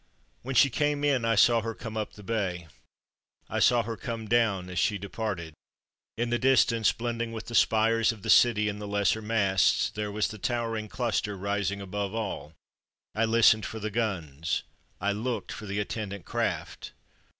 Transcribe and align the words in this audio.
When 0.41 0.55
she 0.55 0.71
came 0.71 1.03
in 1.03 1.25
I 1.25 1.35
saw 1.35 1.61
her 1.61 1.75
come 1.75 1.95
up 1.95 2.13
the 2.13 2.23
bay. 2.23 2.67
I 3.47 3.59
saw 3.59 3.83
her 3.83 3.95
come 3.95 4.27
down 4.27 4.67
as 4.67 4.79
she 4.79 4.97
departed. 4.97 5.53
In 6.17 6.31
the 6.31 6.39
distance, 6.39 6.91
blending 6.91 7.33
with 7.33 7.45
the 7.45 7.53
spires 7.53 8.11
of 8.11 8.23
the 8.23 8.29
city 8.31 8.67
and 8.67 8.81
the 8.81 8.87
lesser 8.87 9.21
masts, 9.21 9.91
there 9.91 10.11
was 10.11 10.29
the 10.29 10.39
towering 10.39 10.87
cluster 10.89 11.37
rising 11.37 11.81
above 11.81 12.15
all. 12.15 12.53
I 13.13 13.25
listened 13.25 13.67
for 13.67 13.77
the 13.77 13.91
guns. 13.91 14.63
I 14.99 15.11
looked 15.11 15.51
for 15.51 15.67
the 15.67 15.77
attendant 15.79 16.25
craft. 16.25 16.93